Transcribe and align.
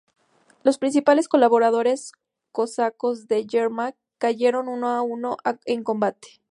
Los 0.63 0.79
principales 0.79 1.27
colaboradores 1.27 2.13
cosacos 2.51 3.27
de 3.27 3.45
Yermak 3.45 3.95
cayeron 4.17 4.67
uno 4.67 4.87
a 4.89 5.03
uno 5.03 5.37
en 5.65 5.83
combate. 5.83 6.39